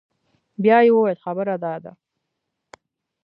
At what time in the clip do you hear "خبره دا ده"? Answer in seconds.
1.25-1.93